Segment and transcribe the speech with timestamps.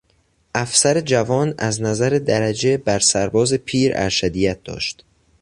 [0.55, 5.03] افسر جوان از نظر درجه برسرباز پیر ارشدیت داشت.